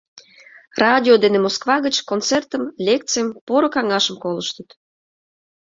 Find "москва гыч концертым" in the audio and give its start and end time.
1.45-2.63